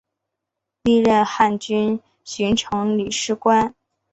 [0.81, 3.75] 历任汉军巡城理事官。